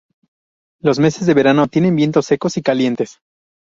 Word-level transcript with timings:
Los 0.81 0.97
meses 0.97 1.27
de 1.27 1.35
verano 1.35 1.67
tienen 1.67 1.95
vientos 1.95 2.25
secos 2.25 2.57
y 2.57 2.63
calientes. 2.63 3.19